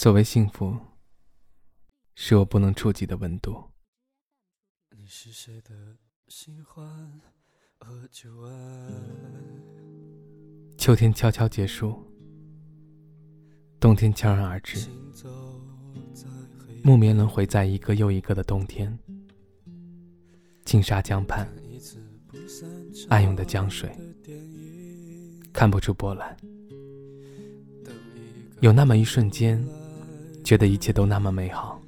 [0.00, 0.76] 所谓幸福，
[2.14, 3.64] 是我不能触及的温度。
[4.96, 5.74] 你是谁的
[6.28, 7.20] 新欢
[7.80, 8.52] 和旧爱？
[10.78, 12.00] 秋天悄悄结束，
[13.80, 14.88] 冬天悄然而至。
[16.84, 18.96] 木棉轮回在一个又一个的冬天。
[20.64, 21.44] 金沙江畔，
[23.08, 23.90] 暗涌的江水，
[25.52, 26.36] 看不出波澜。
[28.60, 29.64] 有那么一瞬间，
[30.48, 31.78] 觉得一切都那么美好。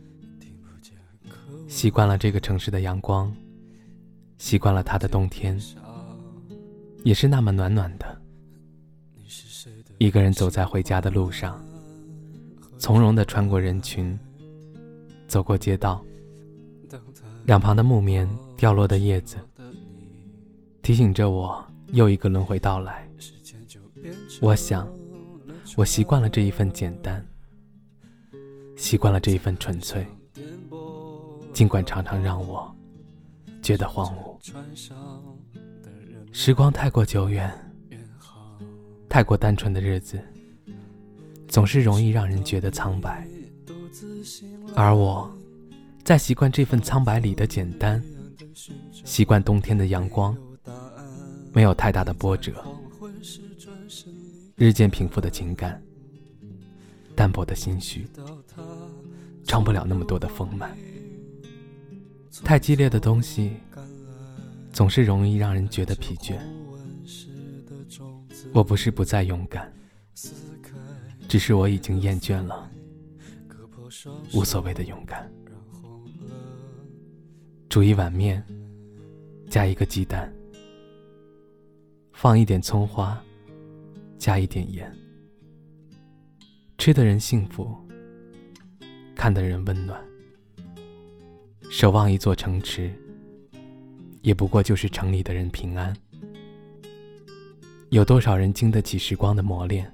[1.67, 3.35] 习惯了这个城市的阳光，
[4.37, 5.59] 习惯了它的冬天，
[7.03, 8.21] 也是那么暖暖的。
[9.97, 11.59] 一个人走在回家的路上，
[12.79, 14.19] 从容地穿过人群。
[15.27, 16.05] 走过街道，
[17.47, 19.39] 两旁的木棉掉落的叶子，
[20.83, 23.09] 提醒着我又一个轮回到来。
[24.43, 24.87] 我想，
[25.79, 27.25] 我习惯了这一份简单，
[28.81, 30.07] 习惯了这一份纯粹，
[31.53, 32.75] 尽管常常让我
[33.63, 34.41] 觉得荒芜。
[36.33, 37.53] 时光太过久远，
[39.07, 40.19] 太过单纯的日子，
[41.47, 43.29] 总是容易让人觉得苍白。
[44.75, 45.31] 而我，
[46.03, 48.03] 在习惯这份苍白里的简单，
[49.05, 50.35] 习惯冬天的阳光，
[51.53, 52.65] 没有太大的波折，
[54.57, 55.81] 日渐平复的情感，
[57.21, 58.07] 淡薄的心绪，
[59.45, 60.75] 装不了那么多的丰满。
[62.43, 63.59] 太激烈的东西，
[64.73, 66.39] 总是容易让人觉得疲倦。
[68.55, 69.71] 我不是不再勇敢，
[71.29, 72.71] 只是我已经厌倦了。
[74.33, 75.31] 无所谓的勇敢。
[77.69, 78.43] 煮一碗面，
[79.51, 80.33] 加一个鸡蛋，
[82.15, 83.23] 放一点葱花，
[84.17, 84.91] 加一点盐。
[86.81, 87.77] 吃的人幸福，
[89.15, 90.03] 看的人温暖。
[91.71, 92.91] 守望一座城池，
[94.23, 95.95] 也不过就是城里的人平安。
[97.91, 99.93] 有多少人经得起时光的磨练？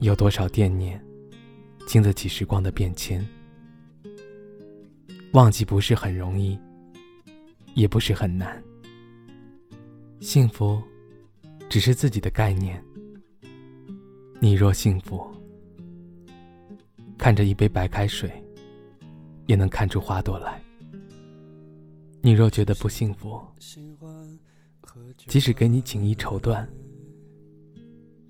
[0.00, 1.00] 有多少惦念？
[1.86, 3.24] 经得起时光的变迁，
[5.34, 6.58] 忘记不是很容易，
[7.74, 8.60] 也不是很难。
[10.18, 10.82] 幸福，
[11.68, 12.84] 只是自己的概念。
[14.42, 15.24] 你若幸福，
[17.16, 18.28] 看着一杯白开水，
[19.46, 20.60] 也能看出花朵来。
[22.20, 23.40] 你若觉得不幸福，
[25.28, 26.66] 即使给你锦衣绸缎，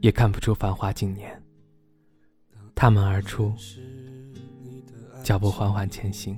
[0.01, 1.43] 也看不出繁华经年。
[2.75, 3.51] 踏门而出，
[5.25, 6.37] 脚步缓缓前行，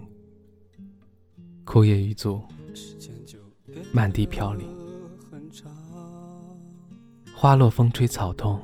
[1.65, 2.41] 枯叶一簇，
[3.93, 4.69] 满地飘零，
[7.35, 8.63] 花落风吹草动，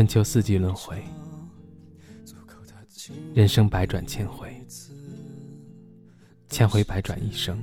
[0.00, 1.04] 春秋四季轮回，
[3.34, 4.50] 人生百转千回，
[6.48, 7.62] 千回百转一生，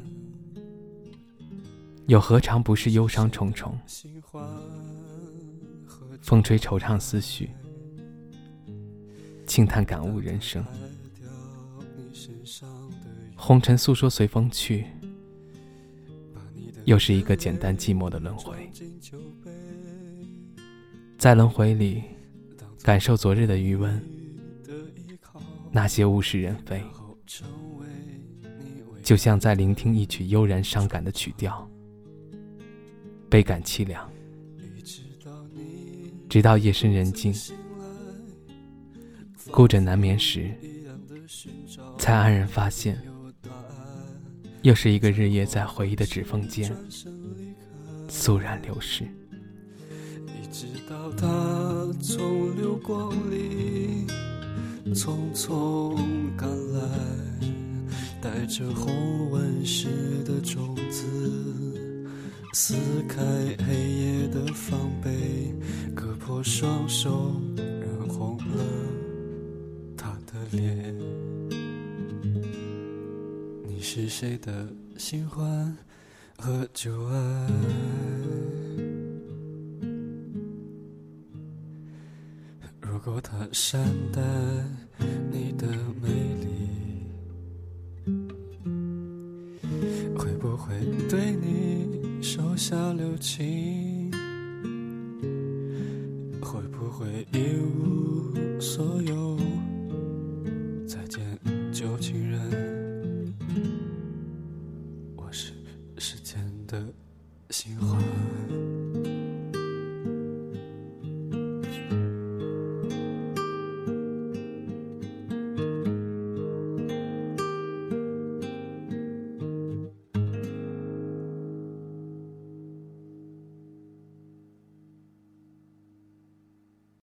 [2.05, 3.75] 又何尝不是忧伤重重？
[6.21, 7.49] 风吹惆怅思绪，
[9.47, 10.63] 轻叹感悟人生。
[13.35, 14.85] 红尘诉说随风去，
[16.85, 18.71] 又是一个简单寂寞的轮回。
[21.17, 22.03] 在轮回里，
[22.83, 24.01] 感受昨日的余温，
[25.71, 26.81] 那些物是人非，
[29.03, 31.69] 就像在聆听一曲悠然伤感的曲调，
[33.29, 34.09] 倍感凄凉。
[36.29, 37.33] 直到夜深人静，
[39.51, 40.53] 孤枕难眠时，
[41.97, 43.01] 才黯然发现，
[44.61, 46.75] 又是一个日夜在回忆的指缝间，
[48.09, 49.07] 肃然流逝。
[50.59, 51.27] 直到他
[52.01, 54.07] 从流光里
[54.91, 55.95] 匆匆
[56.35, 56.81] 赶来，
[58.19, 59.87] 带着红纹石
[60.23, 61.05] 的种子。
[62.53, 62.73] 撕
[63.07, 63.21] 开
[63.67, 65.53] 黑夜的防备，
[65.95, 68.65] 割破双手，染红了
[69.95, 70.95] 他的脸。
[73.63, 74.67] 你是谁的
[74.97, 75.77] 新欢
[76.35, 77.47] 和旧爱？
[83.07, 83.81] 如果他善
[84.11, 84.21] 待
[85.31, 85.65] 你的
[86.01, 86.09] 美
[86.43, 87.05] 丽，
[90.13, 90.75] 会不会
[91.09, 92.21] 对你？
[92.21, 94.11] 手下留情，
[96.41, 98.56] 会不会义无